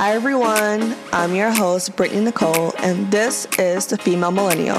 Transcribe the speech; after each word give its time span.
Hi, 0.00 0.12
everyone. 0.12 0.94
I'm 1.12 1.34
your 1.34 1.50
host, 1.50 1.96
Brittany 1.96 2.20
Nicole, 2.20 2.72
and 2.78 3.10
this 3.10 3.48
is 3.58 3.88
The 3.88 3.98
Female 3.98 4.30
Millennial, 4.30 4.76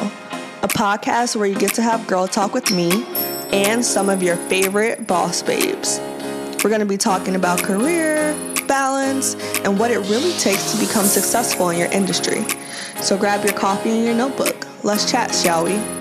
a 0.63 0.69
podcast 0.69 1.35
where 1.35 1.45
you 1.45 1.57
get 1.57 1.73
to 1.73 1.81
have 1.81 2.07
girl 2.07 2.25
talk 2.25 2.53
with 2.53 2.71
me 2.71 3.03
and 3.51 3.83
some 3.83 4.07
of 4.07 4.23
your 4.23 4.37
favorite 4.37 5.07
boss 5.07 5.43
babes. 5.43 5.99
We're 6.63 6.69
going 6.69 6.79
to 6.79 6.85
be 6.85 6.95
talking 6.95 7.35
about 7.35 7.61
career, 7.61 8.33
balance, 8.65 9.35
and 9.65 9.77
what 9.77 9.91
it 9.91 9.99
really 10.09 10.31
takes 10.39 10.71
to 10.71 10.79
become 10.79 11.03
successful 11.03 11.67
in 11.67 11.77
your 11.77 11.91
industry. 11.91 12.45
So 13.01 13.17
grab 13.17 13.43
your 13.43 13.53
coffee 13.55 13.89
and 13.89 14.05
your 14.05 14.15
notebook. 14.15 14.55
Let's 14.85 15.11
chat, 15.11 15.35
shall 15.35 15.65
we? 15.65 15.98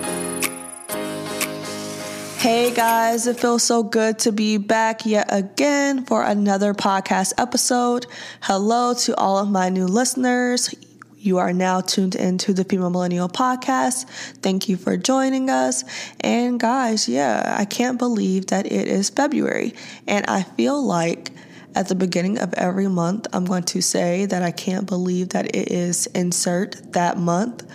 Hey 2.39 2.73
guys, 2.73 3.27
it 3.27 3.37
feels 3.37 3.63
so 3.63 3.83
good 3.83 4.19
to 4.19 4.31
be 4.31 4.55
back 4.55 5.05
yet 5.05 5.27
again 5.27 6.05
for 6.05 6.23
another 6.23 6.73
podcast 6.73 7.33
episode. 7.37 8.05
Hello 8.39 8.93
to 8.93 9.13
all 9.17 9.39
of 9.39 9.49
my 9.49 9.67
new 9.67 9.85
listeners. 9.85 10.73
You 11.17 11.39
are 11.39 11.51
now 11.51 11.81
tuned 11.81 12.15
into 12.15 12.53
the 12.53 12.63
Female 12.63 12.91
Millennial 12.91 13.27
Podcast. 13.27 14.07
Thank 14.37 14.69
you 14.69 14.77
for 14.77 14.95
joining 14.95 15.49
us. 15.49 15.83
And 16.21 16.57
guys, 16.57 17.09
yeah, 17.09 17.57
I 17.59 17.65
can't 17.65 17.99
believe 17.99 18.47
that 18.47 18.67
it 18.67 18.87
is 18.87 19.09
February. 19.09 19.73
And 20.07 20.25
I 20.27 20.43
feel 20.43 20.81
like 20.81 21.31
at 21.75 21.89
the 21.89 21.95
beginning 21.95 22.37
of 22.39 22.53
every 22.53 22.87
month, 22.87 23.27
I'm 23.33 23.43
going 23.43 23.63
to 23.63 23.81
say 23.81 24.25
that 24.27 24.43
I 24.43 24.51
can't 24.51 24.87
believe 24.87 25.29
that 25.29 25.53
it 25.53 25.73
is 25.73 26.07
insert 26.15 26.93
that 26.93 27.17
month. 27.17 27.69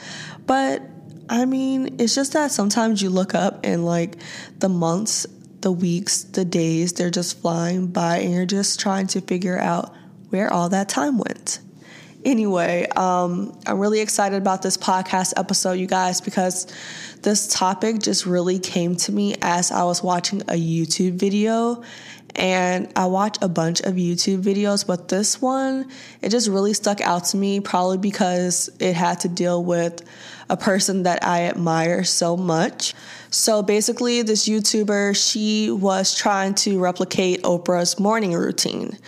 But 0.46 0.80
I 1.28 1.45
mean, 1.45 1.96
it's 1.98 2.14
just 2.14 2.33
that 2.34 2.51
sometimes 2.51 3.01
you 3.02 3.10
look 3.10 3.34
up 3.34 3.60
and 3.64 3.84
like 3.84 4.16
the 4.59 4.69
months, 4.69 5.27
the 5.60 5.73
weeks, 5.73 6.24
the 6.24 6.45
days, 6.45 6.92
they're 6.92 7.10
just 7.10 7.41
flying 7.41 7.87
by 7.87 8.19
and 8.19 8.33
you're 8.33 8.47
just 8.47 8.80
trying 8.80 9.06
to 9.09 9.20
figure 9.20 9.59
out 9.59 9.95
where 10.30 10.52
all 10.52 10.69
that 10.70 10.88
time 10.88 11.19
went. 11.19 11.60
Anyway, 12.24 12.87
um, 12.97 13.59
I'm 13.66 13.78
really 13.78 14.00
excited 14.00 14.37
about 14.37 14.62
this 14.62 14.78
podcast 14.78 15.34
episode, 15.36 15.72
you 15.72 15.86
guys, 15.86 16.22
because 16.22 16.67
this 17.20 17.47
topic 17.48 18.00
just 18.00 18.25
really 18.25 18.58
came 18.58 18.97
to 18.97 19.12
me 19.12 19.34
as 19.42 19.70
I 19.70 19.84
was 19.84 20.02
watching 20.02 20.41
a 20.42 20.55
YouTube 20.55 21.12
video. 21.12 21.83
And 22.36 22.92
I 22.96 23.06
watch 23.06 23.38
a 23.42 23.48
bunch 23.48 23.80
of 23.82 23.94
YouTube 23.94 24.42
videos, 24.42 24.84
but 24.86 25.08
this 25.08 25.40
one, 25.40 25.88
it 26.20 26.30
just 26.30 26.48
really 26.48 26.74
stuck 26.74 27.00
out 27.00 27.27
to 27.27 27.36
me, 27.36 27.60
probably 27.60 27.98
because 27.98 28.70
it 28.80 28.94
had 28.94 29.20
to 29.20 29.28
deal 29.28 29.62
with 29.62 30.02
a 30.50 30.56
person 30.56 31.05
that 31.05 31.24
I 31.24 31.44
admire 31.44 32.02
so 32.05 32.36
much. 32.36 32.94
So 33.30 33.62
basically, 33.62 34.22
this 34.22 34.48
YouTuber, 34.48 35.16
she 35.16 35.70
was 35.70 36.16
trying 36.16 36.55
to 36.56 36.80
replicate 36.80 37.42
Oprah's 37.42 38.00
morning 38.00 38.32
routine. 38.32 38.98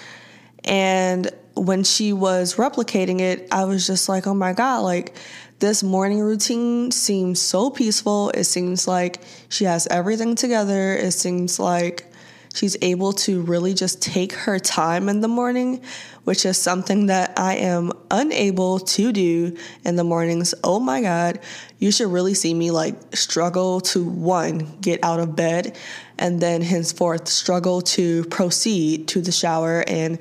And 0.64 1.30
when 1.54 1.82
she 1.84 2.12
was 2.12 2.54
replicating 2.54 3.20
it, 3.20 3.48
I 3.50 3.64
was 3.64 3.86
just 3.86 4.08
like, 4.08 4.26
oh 4.26 4.34
my 4.34 4.52
God, 4.52 4.80
like 4.80 5.16
this 5.58 5.82
morning 5.82 6.20
routine 6.20 6.90
seems 6.90 7.40
so 7.40 7.70
peaceful. 7.70 8.30
It 8.30 8.44
seems 8.44 8.86
like 8.86 9.20
she 9.48 9.64
has 9.64 9.86
everything 9.88 10.34
together. 10.34 10.94
It 10.94 11.12
seems 11.12 11.58
like 11.58 12.12
she's 12.56 12.76
able 12.80 13.12
to 13.12 13.42
really 13.42 13.74
just 13.74 14.00
take 14.00 14.32
her 14.32 14.58
time 14.58 15.08
in 15.08 15.20
the 15.20 15.28
morning, 15.28 15.82
which 16.24 16.46
is 16.46 16.56
something 16.56 17.06
that 17.06 17.38
I 17.38 17.56
am 17.56 17.92
unable 18.10 18.80
to 18.80 19.12
do 19.12 19.56
in 19.84 19.96
the 19.96 20.04
mornings. 20.04 20.54
Oh 20.64 20.80
my 20.80 21.02
God, 21.02 21.38
you 21.78 21.92
should 21.92 22.10
really 22.10 22.34
see 22.34 22.54
me 22.54 22.70
like 22.70 22.94
struggle 23.14 23.80
to 23.82 24.04
one, 24.04 24.78
get 24.80 25.04
out 25.04 25.20
of 25.20 25.36
bed, 25.36 25.76
and 26.18 26.40
then 26.40 26.62
henceforth 26.62 27.28
struggle 27.28 27.82
to 27.82 28.24
proceed 28.24 29.08
to 29.08 29.20
the 29.20 29.32
shower 29.32 29.84
and 29.86 30.18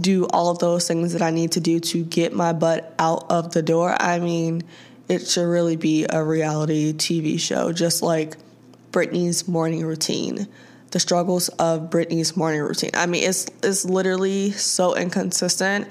do 0.00 0.26
all 0.28 0.50
of 0.50 0.58
those 0.60 0.86
things 0.86 1.12
that 1.12 1.22
I 1.22 1.30
need 1.30 1.52
to 1.52 1.60
do 1.60 1.80
to 1.80 2.04
get 2.04 2.32
my 2.32 2.52
butt 2.52 2.94
out 2.98 3.26
of 3.30 3.52
the 3.52 3.62
door. 3.62 3.94
I 4.00 4.20
mean, 4.20 4.62
it 5.08 5.26
should 5.28 5.46
really 5.46 5.76
be 5.76 6.06
a 6.08 6.22
reality 6.22 6.92
TV 6.92 7.38
show, 7.38 7.72
just 7.72 8.02
like 8.02 8.36
Brittany's 8.92 9.48
morning 9.48 9.84
routine 9.84 10.46
the 10.92 11.00
struggles 11.00 11.48
of 11.50 11.90
Brittany's 11.90 12.36
morning 12.36 12.60
routine. 12.60 12.90
I 12.94 13.06
mean, 13.06 13.28
it's 13.28 13.46
it's 13.62 13.84
literally 13.84 14.52
so 14.52 14.94
inconsistent 14.94 15.88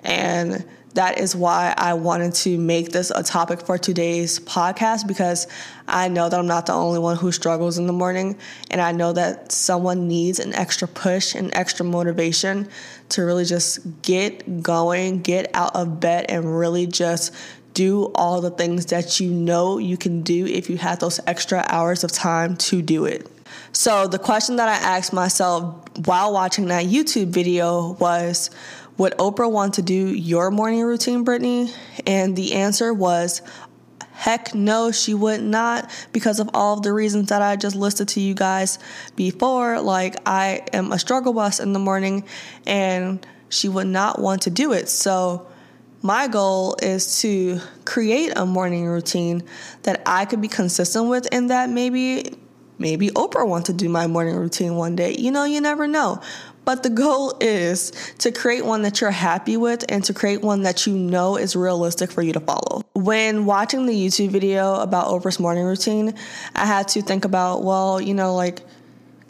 and 0.00 0.64
that 0.94 1.18
is 1.18 1.34
why 1.34 1.72
I 1.76 1.94
wanted 1.94 2.34
to 2.34 2.58
make 2.58 2.92
this 2.92 3.10
a 3.10 3.22
topic 3.22 3.62
for 3.62 3.78
today's 3.78 4.38
podcast 4.40 5.06
because 5.06 5.46
I 5.88 6.08
know 6.08 6.28
that 6.28 6.38
I'm 6.38 6.46
not 6.46 6.66
the 6.66 6.74
only 6.74 6.98
one 6.98 7.16
who 7.16 7.32
struggles 7.32 7.78
in 7.78 7.86
the 7.86 7.94
morning. 7.94 8.36
And 8.70 8.80
I 8.80 8.92
know 8.92 9.12
that 9.14 9.52
someone 9.52 10.06
needs 10.06 10.38
an 10.38 10.52
extra 10.54 10.86
push 10.86 11.34
and 11.34 11.50
extra 11.54 11.86
motivation 11.86 12.68
to 13.10 13.22
really 13.22 13.46
just 13.46 14.02
get 14.02 14.62
going, 14.62 15.22
get 15.22 15.50
out 15.54 15.74
of 15.74 15.98
bed, 15.98 16.26
and 16.28 16.58
really 16.58 16.86
just 16.86 17.34
do 17.72 18.12
all 18.14 18.42
the 18.42 18.50
things 18.50 18.86
that 18.86 19.18
you 19.18 19.30
know 19.30 19.78
you 19.78 19.96
can 19.96 20.20
do 20.20 20.44
if 20.46 20.68
you 20.68 20.76
have 20.76 20.98
those 20.98 21.20
extra 21.26 21.64
hours 21.68 22.04
of 22.04 22.12
time 22.12 22.54
to 22.56 22.82
do 22.82 23.06
it. 23.06 23.26
So 23.72 24.06
the 24.06 24.18
question 24.18 24.56
that 24.56 24.68
I 24.68 24.96
asked 24.96 25.12
myself 25.12 25.82
while 26.04 26.32
watching 26.32 26.66
that 26.66 26.86
YouTube 26.86 27.28
video 27.28 27.92
was, 27.94 28.50
would 28.98 29.12
Oprah 29.14 29.50
want 29.50 29.74
to 29.74 29.82
do 29.82 29.94
your 29.94 30.50
morning 30.50 30.82
routine, 30.82 31.24
Brittany? 31.24 31.70
And 32.06 32.36
the 32.36 32.54
answer 32.54 32.92
was, 32.92 33.42
heck 34.12 34.54
no, 34.54 34.92
she 34.92 35.14
would 35.14 35.42
not 35.42 35.90
because 36.12 36.38
of 36.38 36.48
all 36.54 36.76
of 36.76 36.82
the 36.82 36.92
reasons 36.92 37.30
that 37.30 37.42
I 37.42 37.56
just 37.56 37.74
listed 37.74 38.08
to 38.08 38.20
you 38.20 38.34
guys 38.34 38.78
before. 39.16 39.80
Like, 39.80 40.16
I 40.26 40.64
am 40.72 40.92
a 40.92 40.98
struggle 40.98 41.32
bus 41.32 41.58
in 41.58 41.72
the 41.72 41.78
morning 41.78 42.24
and 42.66 43.26
she 43.48 43.68
would 43.68 43.88
not 43.88 44.20
want 44.20 44.42
to 44.42 44.50
do 44.50 44.72
it. 44.72 44.88
So, 44.88 45.48
my 46.02 46.26
goal 46.26 46.76
is 46.82 47.20
to 47.20 47.60
create 47.84 48.32
a 48.36 48.44
morning 48.44 48.86
routine 48.86 49.44
that 49.84 50.02
I 50.04 50.24
could 50.24 50.40
be 50.40 50.48
consistent 50.48 51.08
with 51.08 51.28
and 51.30 51.50
that 51.50 51.70
maybe 51.70 52.38
Maybe 52.78 53.10
Oprah 53.10 53.46
wants 53.46 53.66
to 53.66 53.72
do 53.72 53.88
my 53.88 54.06
morning 54.06 54.34
routine 54.34 54.76
one 54.76 54.96
day. 54.96 55.14
You 55.16 55.30
know, 55.30 55.44
you 55.44 55.60
never 55.60 55.86
know. 55.86 56.20
But 56.64 56.82
the 56.82 56.90
goal 56.90 57.34
is 57.40 57.90
to 58.18 58.30
create 58.30 58.64
one 58.64 58.82
that 58.82 59.00
you're 59.00 59.10
happy 59.10 59.56
with 59.56 59.84
and 59.88 60.04
to 60.04 60.14
create 60.14 60.42
one 60.42 60.62
that 60.62 60.86
you 60.86 60.96
know 60.96 61.36
is 61.36 61.56
realistic 61.56 62.10
for 62.10 62.22
you 62.22 62.32
to 62.32 62.40
follow. 62.40 62.82
When 62.94 63.46
watching 63.46 63.86
the 63.86 63.92
YouTube 63.92 64.30
video 64.30 64.76
about 64.76 65.08
Oprah's 65.08 65.40
morning 65.40 65.64
routine, 65.64 66.14
I 66.54 66.66
had 66.66 66.88
to 66.88 67.02
think 67.02 67.24
about, 67.24 67.64
well, 67.64 68.00
you 68.00 68.14
know, 68.14 68.34
like 68.34 68.60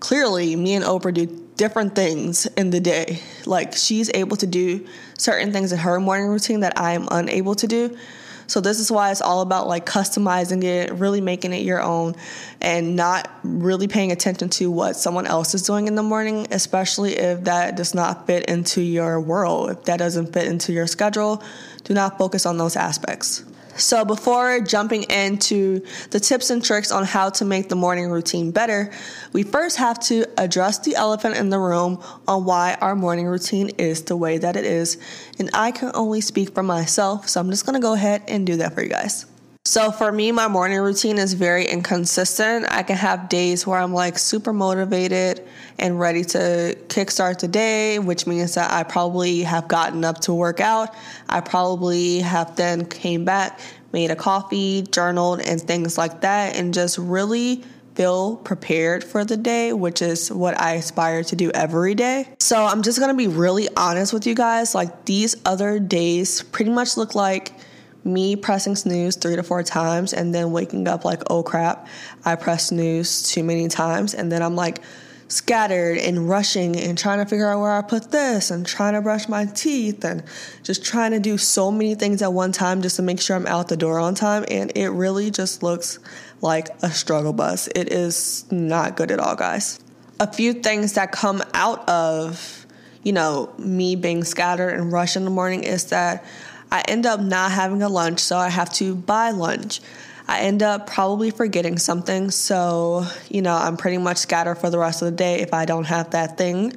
clearly 0.01 0.57
me 0.57 0.75
and 0.75 0.85
Oprah 0.85 1.15
do 1.15 1.27
different 1.57 1.95
things 1.95 2.47
in 2.57 2.71
the 2.71 2.81
day. 2.81 3.21
Like 3.47 3.75
she's 3.75 4.11
able 4.15 4.37
to 4.39 4.47
do 4.47 4.87
certain 5.17 5.53
things 5.53 5.73
in 5.73 5.79
her 5.79 6.01
morning 6.01 6.29
routine 6.29 6.61
that 6.61 6.79
I 6.79 6.93
am 6.93 7.09
unable 7.11 7.55
to 7.55 7.67
do. 7.67 7.97
So 8.47 8.61
this 8.61 8.79
is 8.81 8.91
why 8.91 9.11
it's 9.11 9.21
all 9.21 9.41
about 9.41 9.67
like 9.69 9.87
customizing 9.87 10.65
it, 10.65 10.93
really 10.93 11.21
making 11.21 11.53
it 11.53 11.65
your 11.65 11.81
own, 11.81 12.15
and 12.61 12.97
not 12.97 13.31
really 13.43 13.89
paying 13.89 14.13
attention 14.13 14.49
to 14.51 14.71
what 14.71 14.97
someone 14.97 15.27
else 15.27 15.55
is 15.55 15.63
doing 15.63 15.89
in 15.89 15.95
the 15.95 16.03
morning, 16.03 16.47
especially 16.51 17.17
if 17.17 17.45
that 17.45 17.77
does 17.77 17.95
not 17.95 18.27
fit 18.27 18.47
into 18.47 18.81
your 18.81 19.21
world. 19.21 19.71
If 19.71 19.85
that 19.85 19.99
doesn't 19.99 20.33
fit 20.33 20.47
into 20.47 20.73
your 20.73 20.87
schedule, 20.87 21.43
do 21.85 21.95
not 21.95 22.19
focus 22.19 22.47
on 22.47 22.59
those 22.59 22.77
aspects. 22.77 23.45
So, 23.77 24.05
before 24.05 24.61
jumping 24.61 25.05
into 25.05 25.81
the 26.11 26.21
tips 26.21 26.51
and 26.51 26.63
tricks 26.63 26.93
on 26.93 27.05
how 27.05 27.31
to 27.31 27.45
make 27.45 27.69
the 27.69 27.75
morning 27.75 28.11
routine 28.11 28.51
better, 28.51 28.93
we 29.33 29.43
first 29.43 29.79
have 29.79 29.99
to 30.01 30.27
address 30.39 30.79
the 30.81 30.95
elephant 30.95 31.37
in 31.37 31.49
the 31.49 31.59
room 31.59 32.03
on 32.29 32.45
why 32.45 32.77
our 32.81 32.95
morning 32.95 33.27
routine 33.27 33.71
is 33.79 34.03
the 34.05 34.17
way 34.17 34.37
that 34.39 34.57
it 34.57 34.65
is. 34.65 34.99
And 35.39 35.49
I 35.55 35.71
can 35.71 35.91
only 35.95 36.21
speak 36.21 36.55
for 36.55 36.63
myself, 36.63 37.29
so 37.29 37.41
I'm 37.41 37.51
just 37.51 37.65
gonna 37.65 37.81
go 37.81 37.95
ahead 37.95 38.23
and 38.29 38.47
do 38.47 38.57
that 38.57 38.75
for 38.75 38.83
you 38.83 38.91
guys. 38.91 39.32
So, 39.73 39.91
for 39.91 40.13
me, 40.13 40.33
my 40.33 40.49
morning 40.49 40.81
routine 40.81 41.17
is 41.17 41.33
very 41.33 41.65
inconsistent. 41.65 42.67
I 42.69 42.83
can 42.83 42.97
have 42.97 43.31
days 43.31 43.67
where 43.67 43.79
I'm 43.79 43.95
like 43.95 44.19
super 44.19 44.53
motivated 44.53 45.49
and 45.79 45.99
ready 45.99 46.25
to 46.25 46.77
kickstart 46.89 47.39
the 47.39 47.49
day, 47.49 47.99
which 47.99 48.27
means 48.27 48.53
that 48.57 48.71
I 48.71 48.83
probably 48.83 49.41
have 49.45 49.69
gotten 49.69 50.05
up 50.05 50.21
to 50.25 50.35
work 50.35 50.61
out. 50.61 50.95
I 51.31 51.41
probably 51.41 52.19
have 52.19 52.55
then 52.55 52.85
came 52.85 53.25
back, 53.25 53.61
made 53.95 54.11
a 54.11 54.15
coffee, 54.15 54.83
journaled, 54.83 55.41
and 55.41 55.59
things 55.59 55.97
like 55.97 56.21
that, 56.21 56.55
and 56.55 56.75
just 56.75 56.99
really 56.99 57.65
feel 57.95 58.37
prepared 58.37 59.03
for 59.03 59.25
the 59.25 59.39
day, 59.39 59.73
which 59.73 60.03
is 60.03 60.31
what 60.31 60.61
I 60.61 60.73
aspire 60.73 61.25
to 61.25 61.35
do 61.35 61.51
every 61.55 61.95
day. 61.95 62.29
So 62.41 62.63
I'm 62.63 62.83
just 62.83 63.01
gonna 63.01 63.15
be 63.15 63.29
really 63.29 63.69
honest 63.75 64.13
with 64.13 64.27
you 64.27 64.35
guys. 64.35 64.75
Like 64.75 65.07
these 65.07 65.35
other 65.47 65.79
days 65.79 66.43
pretty 66.43 66.73
much 66.73 66.99
look 66.99 67.15
like 67.15 67.55
me 68.05 68.37
pressing 68.37 68.77
snooze 68.77 69.17
three 69.17 69.37
to 69.37 69.43
four 69.43 69.63
times 69.63 70.13
and 70.13 70.35
then 70.35 70.53
waking 70.53 70.89
up 70.89 71.05
like, 71.05 71.23
oh 71.31 71.43
crap, 71.43 71.87
I 72.25 72.37
pressed 72.37 72.69
snooze 72.69 73.31
too 73.31 73.45
many 73.45 73.69
times. 73.69 74.15
And 74.15 74.31
then 74.31 74.43
I'm 74.43 74.57
like, 74.57 74.81
scattered 75.29 75.97
and 75.97 76.29
rushing 76.29 76.77
and 76.77 76.99
trying 76.99 77.19
to 77.19 77.25
figure 77.25 77.49
out 77.49 77.59
where 77.59 77.73
I 77.73 77.81
put 77.81 78.11
this 78.11 78.51
and 78.51 78.67
trying 78.67 78.93
to 78.93 79.01
brush 79.01 79.29
my 79.29 79.47
teeth 79.47 80.05
and 80.05 80.23
just 80.63 80.85
trying 80.85 81.13
to 81.13 81.21
do 81.21 81.39
so 81.39 81.71
many 81.71 81.95
things 81.95 82.21
at 82.21 82.33
one 82.33 82.53
time 82.53 82.83
just 82.83 82.97
to 82.97 83.03
make 83.03 83.19
sure 83.19 83.35
I'm 83.35 83.47
out 83.47 83.69
the 83.69 83.77
door 83.77 83.99
on 83.99 84.15
time. 84.15 84.45
And 84.51 84.71
it 84.77 84.91
really 84.91 85.31
just 85.31 85.63
looks 85.63 85.99
like 86.43 86.69
a 86.83 86.91
struggle 86.91 87.33
bus. 87.33 87.69
It 87.69 87.91
is 87.91 88.45
not 88.51 88.97
good 88.97 89.11
at 89.11 89.21
all, 89.21 89.35
guys. 89.35 89.81
A 90.21 90.31
few 90.31 90.53
things 90.53 90.93
that 90.95 91.13
come 91.13 91.43
out 91.55 91.89
of 91.89 92.67
you 93.03 93.13
know, 93.13 93.53
me 93.59 93.97
being 93.97 94.25
scattered 94.25 94.71
and 94.71 94.93
rushed 94.93 95.17
in 95.17 95.25
the 95.25 95.31
morning 95.31 95.65
is 95.65 95.87
that 95.87 96.25
I 96.73 96.81
end 96.89 97.05
up 97.05 97.21
not 97.21 97.53
having 97.53 97.83
a 97.83 97.89
lunch, 97.91 98.21
so 98.21 98.39
I 98.39 98.49
have 98.49 98.73
to 98.75 98.95
buy 98.95 99.31
lunch. 99.31 99.83
I 100.27 100.41
end 100.41 100.63
up 100.63 100.87
probably 100.87 101.31
forgetting 101.31 101.77
something, 101.77 102.31
so 102.31 103.05
you 103.29 103.43
know, 103.43 103.55
I'm 103.55 103.77
pretty 103.77 103.99
much 103.99 104.17
scattered 104.17 104.55
for 104.55 104.71
the 104.71 104.79
rest 104.79 105.03
of 105.03 105.07
the 105.07 105.17
day 105.17 105.41
if 105.41 105.53
I 105.53 105.67
don't 105.67 105.85
have 105.85 106.13
that 106.13 106.39
thing. 106.39 106.73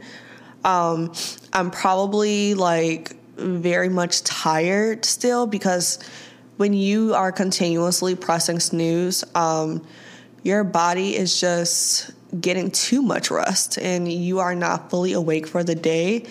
Um, 0.66 1.14
I'm 1.54 1.72
probably 1.72 2.56
like 2.56 3.16
very 3.38 3.88
much 3.88 4.24
tired 4.24 5.06
still 5.06 5.48
because 5.48 6.00
when 6.58 6.74
you 6.74 7.14
are 7.14 7.32
continuously 7.32 8.16
pressing 8.16 8.60
snooze, 8.60 9.24
um, 9.34 9.82
your 10.44 10.66
body 10.66 11.16
is 11.16 11.40
just 11.40 12.12
getting 12.42 12.70
too 12.70 13.02
much 13.02 13.32
rest 13.32 13.78
and 13.78 14.12
you 14.12 14.40
are 14.40 14.56
not 14.56 14.90
fully 14.90 15.14
awake 15.14 15.48
for 15.48 15.64
the 15.64 15.76
day, 15.76 16.26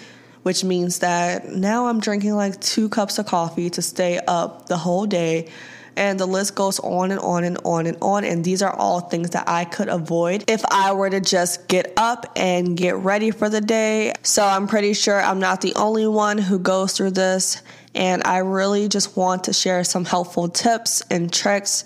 which 0.44 0.62
means 0.62 1.00
that 1.00 1.50
now 1.52 1.86
I'm 1.86 2.00
drinking 2.00 2.34
like 2.34 2.60
two 2.60 2.88
cups 2.88 3.18
of 3.18 3.26
coffee 3.26 3.68
to 3.70 3.82
stay 3.82 4.20
up 4.26 4.66
the 4.66 4.76
whole 4.76 5.04
day 5.04 5.48
and 5.96 6.18
the 6.18 6.26
list 6.26 6.54
goes 6.54 6.80
on 6.80 7.10
and 7.10 7.20
on 7.20 7.44
and 7.44 7.58
on 7.64 7.86
and 7.86 7.96
on. 8.00 8.24
And 8.24 8.44
these 8.44 8.62
are 8.62 8.74
all 8.74 9.00
things 9.00 9.30
that 9.30 9.48
I 9.48 9.64
could 9.64 9.88
avoid 9.88 10.44
if 10.48 10.64
I 10.70 10.92
were 10.92 11.10
to 11.10 11.20
just 11.20 11.68
get 11.68 11.92
up 11.96 12.32
and 12.36 12.76
get 12.76 12.96
ready 12.96 13.30
for 13.30 13.48
the 13.48 13.60
day. 13.60 14.12
So 14.22 14.44
I'm 14.44 14.66
pretty 14.66 14.94
sure 14.94 15.20
I'm 15.20 15.40
not 15.40 15.60
the 15.60 15.74
only 15.74 16.06
one 16.06 16.38
who 16.38 16.58
goes 16.58 16.92
through 16.92 17.12
this. 17.12 17.62
And 17.94 18.22
I 18.24 18.38
really 18.38 18.88
just 18.88 19.16
want 19.16 19.44
to 19.44 19.52
share 19.52 19.84
some 19.84 20.04
helpful 20.04 20.48
tips 20.48 21.02
and 21.10 21.32
tricks 21.32 21.84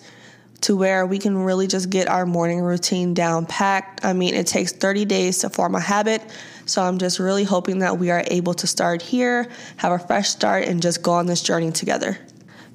to 0.62 0.76
where 0.76 1.06
we 1.06 1.18
can 1.18 1.36
really 1.36 1.66
just 1.66 1.90
get 1.90 2.08
our 2.08 2.26
morning 2.26 2.60
routine 2.60 3.14
down 3.14 3.46
packed. 3.46 4.04
I 4.04 4.12
mean, 4.12 4.34
it 4.34 4.46
takes 4.46 4.72
30 4.72 5.04
days 5.04 5.38
to 5.38 5.50
form 5.50 5.74
a 5.74 5.80
habit. 5.80 6.22
So 6.66 6.82
I'm 6.82 6.98
just 6.98 7.18
really 7.18 7.44
hoping 7.44 7.78
that 7.78 7.98
we 7.98 8.10
are 8.10 8.24
able 8.26 8.54
to 8.54 8.66
start 8.66 9.00
here, 9.00 9.48
have 9.76 9.92
a 9.92 9.98
fresh 9.98 10.28
start, 10.28 10.64
and 10.64 10.82
just 10.82 11.02
go 11.02 11.12
on 11.12 11.26
this 11.26 11.42
journey 11.42 11.70
together. 11.70 12.18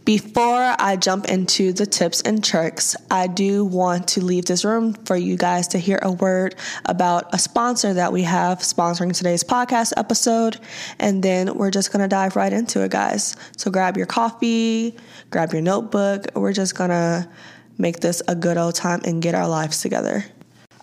Before 0.05 0.75
I 0.79 0.97
jump 0.97 1.29
into 1.29 1.71
the 1.71 1.85
tips 1.85 2.19
and 2.21 2.43
tricks, 2.43 2.97
I 3.09 3.27
do 3.27 3.63
want 3.63 4.09
to 4.09 4.21
leave 4.21 4.43
this 4.43 4.65
room 4.65 4.95
for 5.05 5.15
you 5.15 5.37
guys 5.37 5.69
to 5.69 5.77
hear 5.77 5.97
a 6.01 6.11
word 6.11 6.55
about 6.83 7.33
a 7.33 7.39
sponsor 7.39 7.93
that 7.93 8.11
we 8.11 8.23
have 8.23 8.59
sponsoring 8.59 9.15
today's 9.15 9.45
podcast 9.45 9.93
episode. 9.95 10.59
And 10.99 11.23
then 11.23 11.55
we're 11.55 11.71
just 11.71 11.93
going 11.93 12.01
to 12.01 12.09
dive 12.09 12.35
right 12.35 12.51
into 12.51 12.83
it, 12.83 12.91
guys. 12.91 13.37
So 13.55 13.71
grab 13.71 13.95
your 13.95 14.05
coffee, 14.05 14.97
grab 15.29 15.53
your 15.53 15.61
notebook. 15.61 16.25
We're 16.35 16.51
just 16.51 16.75
going 16.75 16.89
to 16.89 17.29
make 17.77 17.99
this 17.99 18.21
a 18.27 18.35
good 18.35 18.57
old 18.57 18.75
time 18.75 19.01
and 19.05 19.21
get 19.21 19.35
our 19.35 19.47
lives 19.47 19.81
together. 19.81 20.25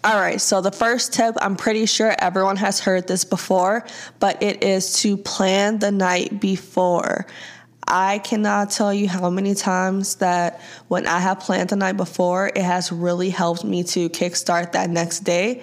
All 0.02 0.18
right, 0.18 0.40
so 0.40 0.62
the 0.62 0.72
first 0.72 1.12
tip, 1.12 1.34
I'm 1.42 1.56
pretty 1.56 1.84
sure 1.84 2.14
everyone 2.18 2.56
has 2.56 2.80
heard 2.80 3.06
this 3.06 3.24
before, 3.24 3.84
but 4.18 4.42
it 4.42 4.64
is 4.64 5.00
to 5.02 5.18
plan 5.18 5.78
the 5.78 5.92
night 5.92 6.40
before. 6.40 7.26
I 7.86 8.18
cannot 8.18 8.70
tell 8.70 8.94
you 8.94 9.08
how 9.08 9.28
many 9.28 9.54
times 9.54 10.14
that 10.16 10.62
when 10.88 11.06
I 11.06 11.18
have 11.18 11.40
planned 11.40 11.68
the 11.68 11.76
night 11.76 11.98
before, 11.98 12.46
it 12.46 12.62
has 12.62 12.90
really 12.90 13.28
helped 13.28 13.64
me 13.64 13.82
to 13.84 14.08
kickstart 14.08 14.72
that 14.72 14.88
next 14.88 15.20
day. 15.20 15.62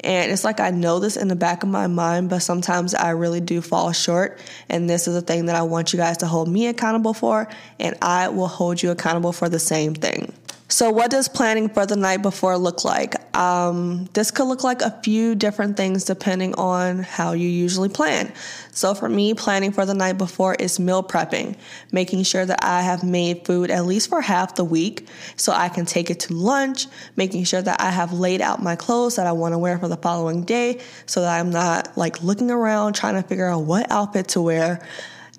And 0.00 0.30
it's 0.30 0.44
like 0.44 0.60
I 0.60 0.70
know 0.70 0.98
this 0.98 1.16
in 1.16 1.28
the 1.28 1.36
back 1.36 1.62
of 1.62 1.68
my 1.68 1.86
mind, 1.86 2.30
but 2.30 2.40
sometimes 2.40 2.94
I 2.94 3.10
really 3.10 3.40
do 3.40 3.60
fall 3.60 3.92
short. 3.92 4.38
And 4.68 4.88
this 4.88 5.08
is 5.08 5.16
a 5.16 5.22
thing 5.22 5.46
that 5.46 5.56
I 5.56 5.62
want 5.62 5.92
you 5.92 5.96
guys 5.98 6.18
to 6.18 6.26
hold 6.26 6.48
me 6.48 6.66
accountable 6.66 7.14
for, 7.14 7.48
and 7.80 7.96
I 8.02 8.28
will 8.28 8.48
hold 8.48 8.82
you 8.82 8.90
accountable 8.90 9.32
for 9.32 9.48
the 9.48 9.58
same 9.58 9.94
thing. 9.94 10.32
So, 10.70 10.90
what 10.90 11.10
does 11.10 11.28
planning 11.28 11.70
for 11.70 11.86
the 11.86 11.96
night 11.96 12.20
before 12.20 12.58
look 12.58 12.84
like? 12.84 13.14
Um, 13.34 14.06
this 14.12 14.30
could 14.30 14.44
look 14.44 14.62
like 14.62 14.82
a 14.82 14.90
few 15.02 15.34
different 15.34 15.78
things 15.78 16.04
depending 16.04 16.54
on 16.56 16.98
how 16.98 17.32
you 17.32 17.48
usually 17.48 17.88
plan. 17.88 18.30
So, 18.72 18.92
for 18.94 19.08
me, 19.08 19.32
planning 19.32 19.72
for 19.72 19.86
the 19.86 19.94
night 19.94 20.18
before 20.18 20.56
is 20.56 20.78
meal 20.78 21.02
prepping, 21.02 21.56
making 21.90 22.24
sure 22.24 22.44
that 22.44 22.62
I 22.62 22.82
have 22.82 23.02
made 23.02 23.46
food 23.46 23.70
at 23.70 23.86
least 23.86 24.10
for 24.10 24.20
half 24.20 24.56
the 24.56 24.64
week 24.64 25.08
so 25.36 25.52
I 25.52 25.70
can 25.70 25.86
take 25.86 26.10
it 26.10 26.20
to 26.20 26.34
lunch, 26.34 26.86
making 27.16 27.44
sure 27.44 27.62
that 27.62 27.80
I 27.80 27.90
have 27.90 28.12
laid 28.12 28.42
out 28.42 28.62
my 28.62 28.76
clothes 28.76 29.16
that 29.16 29.26
I 29.26 29.32
want 29.32 29.54
to 29.54 29.58
wear 29.58 29.78
for 29.78 29.88
the 29.88 29.96
following 29.96 30.42
day 30.42 30.82
so 31.06 31.22
that 31.22 31.40
I'm 31.40 31.48
not 31.48 31.96
like 31.96 32.22
looking 32.22 32.50
around 32.50 32.92
trying 32.92 33.14
to 33.14 33.26
figure 33.26 33.46
out 33.46 33.60
what 33.60 33.90
outfit 33.90 34.28
to 34.28 34.42
wear. 34.42 34.86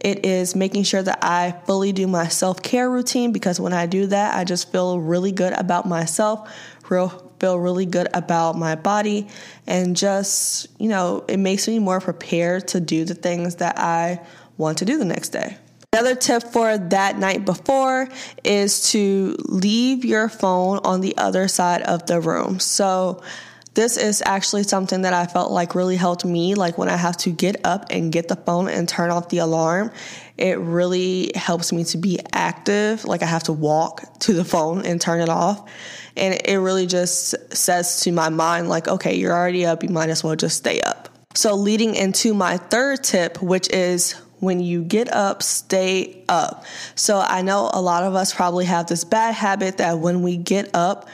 It 0.01 0.25
is 0.25 0.55
making 0.55 0.83
sure 0.83 1.03
that 1.03 1.19
I 1.21 1.55
fully 1.65 1.91
do 1.91 2.07
my 2.07 2.27
self 2.27 2.61
care 2.61 2.89
routine 2.89 3.31
because 3.31 3.59
when 3.59 3.73
I 3.73 3.85
do 3.85 4.07
that, 4.07 4.35
I 4.35 4.43
just 4.43 4.71
feel 4.71 4.99
really 4.99 5.31
good 5.31 5.53
about 5.53 5.87
myself, 5.87 6.51
real 6.89 7.09
feel 7.39 7.57
really 7.57 7.85
good 7.85 8.07
about 8.13 8.57
my 8.57 8.75
body, 8.75 9.27
and 9.65 9.95
just, 9.95 10.67
you 10.77 10.89
know, 10.89 11.23
it 11.27 11.37
makes 11.37 11.67
me 11.67 11.79
more 11.79 12.01
prepared 12.01 12.67
to 12.69 12.79
do 12.81 13.05
the 13.05 13.13
things 13.13 13.55
that 13.55 13.79
I 13.79 14.19
want 14.57 14.79
to 14.79 14.85
do 14.85 14.97
the 14.97 15.05
next 15.05 15.29
day. 15.29 15.57
Another 15.91 16.15
tip 16.15 16.43
for 16.43 16.77
that 16.77 17.17
night 17.17 17.45
before 17.45 18.09
is 18.43 18.91
to 18.91 19.35
leave 19.45 20.05
your 20.05 20.29
phone 20.29 20.79
on 20.83 21.01
the 21.01 21.17
other 21.17 21.47
side 21.47 21.81
of 21.81 22.05
the 22.05 22.21
room. 22.21 22.59
So, 22.59 23.23
this 23.79 23.95
is 23.95 24.21
actually 24.25 24.63
something 24.63 25.03
that 25.03 25.13
I 25.13 25.25
felt 25.25 25.51
like 25.53 25.73
really 25.73 25.95
helped 25.95 26.25
me. 26.25 26.53
Like 26.53 26.77
when 26.77 26.89
I 26.89 26.97
have 26.97 27.15
to 27.19 27.31
get 27.31 27.65
up 27.65 27.85
and 27.89 28.11
get 28.11 28.27
the 28.27 28.35
phone 28.35 28.67
and 28.67 28.89
turn 28.89 29.09
off 29.09 29.29
the 29.29 29.37
alarm, 29.37 29.93
it 30.37 30.59
really 30.59 31.31
helps 31.33 31.71
me 31.71 31.85
to 31.85 31.97
be 31.97 32.19
active. 32.33 33.05
Like 33.05 33.23
I 33.23 33.25
have 33.25 33.43
to 33.43 33.53
walk 33.53 34.19
to 34.19 34.33
the 34.33 34.43
phone 34.43 34.85
and 34.85 34.99
turn 34.99 35.21
it 35.21 35.29
off. 35.29 35.71
And 36.17 36.41
it 36.43 36.57
really 36.57 36.87
just 36.87 37.35
says 37.55 38.01
to 38.01 38.11
my 38.11 38.27
mind, 38.27 38.67
like, 38.67 38.89
okay, 38.89 39.15
you're 39.15 39.31
already 39.31 39.65
up, 39.65 39.81
you 39.81 39.87
might 39.89 40.09
as 40.09 40.25
well 40.25 40.35
just 40.35 40.57
stay 40.57 40.81
up. 40.81 41.07
So, 41.35 41.55
leading 41.55 41.95
into 41.95 42.33
my 42.33 42.57
third 42.57 43.01
tip, 43.01 43.41
which 43.41 43.69
is 43.69 44.11
when 44.41 44.59
you 44.59 44.83
get 44.83 45.13
up, 45.13 45.41
stay 45.41 46.25
up. 46.27 46.65
So, 46.95 47.19
I 47.19 47.43
know 47.43 47.69
a 47.71 47.79
lot 47.79 48.03
of 48.03 48.13
us 48.13 48.33
probably 48.33 48.65
have 48.65 48.87
this 48.87 49.05
bad 49.05 49.35
habit 49.35 49.77
that 49.77 49.99
when 49.99 50.21
we 50.21 50.35
get 50.35 50.69
up, 50.73 51.07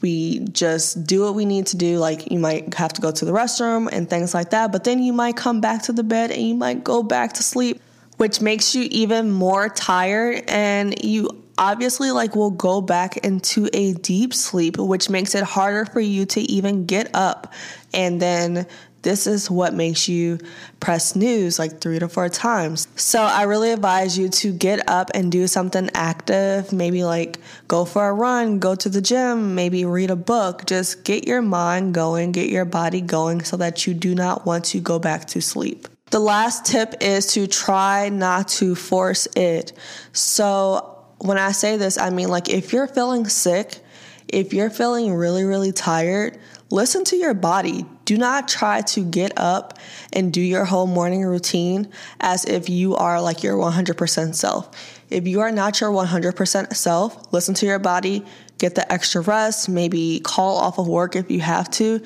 we 0.00 0.40
just 0.40 1.04
do 1.04 1.22
what 1.22 1.34
we 1.34 1.44
need 1.44 1.66
to 1.68 1.76
do. 1.76 1.98
Like 1.98 2.30
you 2.30 2.38
might 2.38 2.74
have 2.74 2.92
to 2.94 3.00
go 3.00 3.10
to 3.10 3.24
the 3.24 3.32
restroom 3.32 3.88
and 3.90 4.08
things 4.08 4.34
like 4.34 4.50
that, 4.50 4.72
but 4.72 4.84
then 4.84 5.02
you 5.02 5.12
might 5.12 5.36
come 5.36 5.60
back 5.60 5.82
to 5.84 5.92
the 5.92 6.02
bed 6.02 6.30
and 6.30 6.42
you 6.42 6.54
might 6.54 6.84
go 6.84 7.02
back 7.02 7.34
to 7.34 7.42
sleep, 7.42 7.80
which 8.16 8.40
makes 8.40 8.74
you 8.74 8.88
even 8.90 9.30
more 9.30 9.68
tired 9.68 10.44
and 10.48 11.02
you 11.04 11.30
obviously 11.58 12.12
like 12.12 12.36
will 12.36 12.52
go 12.52 12.80
back 12.80 13.16
into 13.18 13.68
a 13.72 13.92
deep 13.94 14.32
sleep, 14.32 14.78
which 14.78 15.10
makes 15.10 15.34
it 15.34 15.42
harder 15.42 15.84
for 15.84 16.00
you 16.00 16.24
to 16.24 16.40
even 16.42 16.86
get 16.86 17.10
up 17.14 17.52
and 17.92 18.20
then 18.20 18.66
this 19.02 19.26
is 19.26 19.50
what 19.50 19.74
makes 19.74 20.08
you 20.08 20.38
press 20.80 21.14
news 21.14 21.58
like 21.58 21.80
three 21.80 21.98
to 21.98 22.08
four 22.08 22.28
times. 22.28 22.88
So 22.96 23.22
I 23.22 23.44
really 23.44 23.70
advise 23.70 24.18
you 24.18 24.28
to 24.28 24.52
get 24.52 24.88
up 24.88 25.10
and 25.14 25.30
do 25.30 25.46
something 25.46 25.88
active, 25.94 26.72
maybe 26.72 27.04
like 27.04 27.38
go 27.68 27.84
for 27.84 28.08
a 28.08 28.12
run, 28.12 28.58
go 28.58 28.74
to 28.74 28.88
the 28.88 29.00
gym, 29.00 29.54
maybe 29.54 29.84
read 29.84 30.10
a 30.10 30.16
book. 30.16 30.66
Just 30.66 31.04
get 31.04 31.26
your 31.26 31.42
mind 31.42 31.94
going, 31.94 32.32
get 32.32 32.50
your 32.50 32.64
body 32.64 33.00
going 33.00 33.44
so 33.44 33.56
that 33.56 33.86
you 33.86 33.94
do 33.94 34.14
not 34.14 34.44
want 34.46 34.64
to 34.66 34.80
go 34.80 34.98
back 34.98 35.26
to 35.28 35.40
sleep. 35.40 35.86
The 36.10 36.20
last 36.20 36.64
tip 36.64 36.94
is 37.00 37.26
to 37.34 37.46
try 37.46 38.08
not 38.08 38.48
to 38.48 38.74
force 38.74 39.28
it. 39.36 39.72
So 40.12 40.96
when 41.18 41.38
I 41.38 41.52
say 41.52 41.76
this, 41.76 41.98
I 41.98 42.10
mean 42.10 42.28
like 42.28 42.48
if 42.48 42.72
you're 42.72 42.88
feeling 42.88 43.28
sick, 43.28 43.78
if 44.26 44.52
you're 44.52 44.70
feeling 44.70 45.14
really, 45.14 45.44
really 45.44 45.72
tired, 45.72 46.38
listen 46.70 47.04
to 47.04 47.16
your 47.16 47.34
body. 47.34 47.86
Do 48.04 48.16
not 48.16 48.48
try 48.48 48.82
to 48.82 49.04
get 49.04 49.32
up 49.36 49.78
and 50.12 50.32
do 50.32 50.40
your 50.40 50.64
whole 50.64 50.86
morning 50.86 51.24
routine 51.24 51.90
as 52.20 52.44
if 52.44 52.68
you 52.68 52.96
are 52.96 53.20
like 53.20 53.42
your 53.42 53.56
100% 53.56 54.34
self. 54.34 54.70
If 55.10 55.26
you 55.26 55.40
are 55.40 55.52
not 55.52 55.80
your 55.80 55.90
100% 55.90 56.74
self, 56.74 57.32
listen 57.32 57.54
to 57.54 57.66
your 57.66 57.78
body, 57.78 58.24
get 58.58 58.74
the 58.74 58.90
extra 58.92 59.22
rest, 59.22 59.68
maybe 59.68 60.20
call 60.20 60.56
off 60.56 60.78
of 60.78 60.86
work 60.88 61.16
if 61.16 61.30
you 61.30 61.40
have 61.40 61.70
to. 61.72 62.02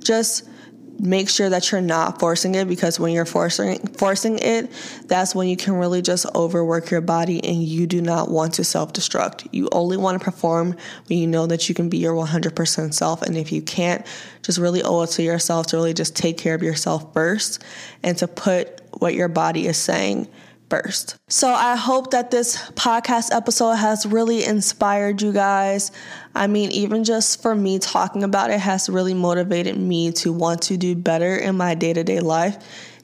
Just 0.00 0.48
make 0.98 1.28
sure 1.28 1.48
that 1.48 1.70
you're 1.70 1.80
not 1.80 2.18
forcing 2.20 2.54
it 2.54 2.66
because 2.68 2.98
when 3.00 3.12
you're 3.12 3.24
forcing 3.24 3.78
forcing 3.88 4.38
it, 4.38 4.70
that's 5.06 5.34
when 5.34 5.48
you 5.48 5.56
can 5.56 5.74
really 5.74 6.02
just 6.02 6.26
overwork 6.34 6.90
your 6.90 7.00
body 7.00 7.42
and 7.44 7.62
you 7.62 7.86
do 7.86 8.00
not 8.00 8.30
want 8.30 8.54
to 8.54 8.64
self-destruct. 8.64 9.48
You 9.52 9.68
only 9.72 9.96
want 9.96 10.18
to 10.18 10.24
perform 10.24 10.76
when 11.06 11.18
you 11.18 11.26
know 11.26 11.46
that 11.46 11.68
you 11.68 11.74
can 11.74 11.88
be 11.88 11.98
your 11.98 12.14
100% 12.14 12.94
self 12.94 13.22
and 13.22 13.36
if 13.36 13.52
you 13.52 13.62
can't, 13.62 14.06
just 14.42 14.58
really 14.58 14.82
owe 14.82 15.02
it 15.02 15.10
to 15.10 15.22
yourself 15.22 15.68
to 15.68 15.76
really 15.76 15.94
just 15.94 16.16
take 16.16 16.38
care 16.38 16.54
of 16.54 16.62
yourself 16.62 17.12
first 17.12 17.62
and 18.02 18.16
to 18.18 18.28
put 18.28 18.80
what 18.98 19.14
your 19.14 19.28
body 19.28 19.66
is 19.66 19.76
saying 19.76 20.28
first. 20.82 21.16
So 21.28 21.48
I 21.48 21.76
hope 21.76 22.10
that 22.10 22.30
this 22.30 22.56
podcast 22.72 23.34
episode 23.34 23.74
has 23.74 24.06
really 24.06 24.44
inspired 24.44 25.22
you 25.22 25.32
guys. 25.32 25.92
I 26.34 26.46
mean, 26.46 26.70
even 26.72 27.04
just 27.04 27.42
for 27.42 27.54
me 27.54 27.78
talking 27.78 28.22
about 28.22 28.50
it 28.50 28.60
has 28.60 28.88
really 28.88 29.14
motivated 29.14 29.76
me 29.76 30.12
to 30.12 30.32
want 30.32 30.62
to 30.62 30.76
do 30.76 30.96
better 30.96 31.36
in 31.36 31.56
my 31.56 31.74
day 31.74 31.92
to 31.92 32.02
day 32.02 32.20
life. 32.20 32.56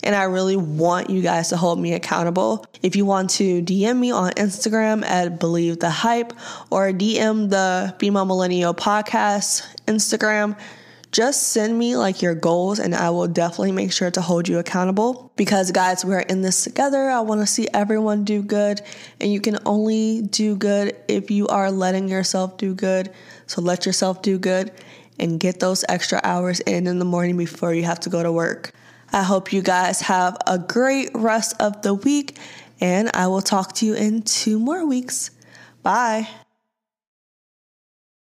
And 0.03 0.17
I 0.17 0.25
really 0.25 0.57
want 0.57 1.11
you 1.11 1.21
guys 1.21 1.51
to 1.51 1.57
hold 1.57 1.79
me 1.79 1.93
accountable. 1.93 2.65
If 2.83 2.97
you 2.97 3.05
want 3.05 3.31
to 3.31 3.63
DM 3.63 3.99
me 3.99 4.11
on 4.11 4.33
Instagram 4.33 5.05
at 5.05 5.39
Believe 5.39 5.79
the 5.79 5.91
Hype 5.91 6.33
or 6.71 6.91
DM 6.91 7.51
the 7.51 7.95
Female 7.99 8.25
Millennial 8.25 8.75
Podcast 8.75 9.67
Instagram, 9.87 10.57
just 11.13 11.49
send 11.49 11.77
me 11.77 11.97
like 11.97 12.23
your 12.23 12.35
goals 12.35 12.79
and 12.79 12.95
I 12.95 13.11
will 13.11 13.27
definitely 13.27 13.73
make 13.73 13.93
sure 13.93 14.11
to 14.13 14.21
hold 14.21 14.49
you 14.49 14.59
accountable 14.59 15.33
because 15.37 15.73
guys, 15.73 16.05
we're 16.05 16.21
in 16.21 16.43
this 16.43 16.63
together. 16.63 17.11
I 17.11 17.21
want 17.21 17.41
to 17.41 17.47
see 17.47 17.67
everyone 17.75 18.25
do 18.25 18.43
good 18.43 18.81
and 19.21 19.33
you 19.33 19.41
can 19.41 19.59
only 19.67 20.23
do 20.23 20.55
good 20.55 20.97
if 21.09 21.31
you 21.31 21.49
are 21.49 21.71
letting 21.71 22.09
yourself 22.09 22.57
do 22.59 22.75
good. 22.75 23.13
So 23.47 23.61
let 23.61 23.87
yourself 23.87 24.23
do 24.23 24.39
good 24.39 24.71
and 25.19 25.41
get 25.41 25.59
those 25.59 25.85
extra 25.89 26.21
hours 26.23 26.61
in 26.61 26.87
in 26.87 26.99
the 27.01 27.05
morning 27.05 27.37
before 27.37 27.75
you 27.75 27.83
have 27.85 28.01
to 28.01 28.09
go 28.09 28.23
to 28.23 28.31
work. 28.31 28.73
I 29.13 29.25
hope 29.25 29.53
you 29.53 29.63
guys 29.63 30.03
have 30.03 30.37
a 30.47 30.59
great 30.59 31.11
rest 31.15 31.61
of 31.61 31.83
the 31.83 31.95
week 31.95 32.39
and 32.81 33.11
I 33.15 33.27
will 33.27 33.43
talk 33.43 33.75
to 33.75 33.87
you 33.87 33.95
in 33.95 34.23
two 34.23 34.61
more 34.61 34.87
weeks. 34.87 35.33
Bye. 35.83 36.29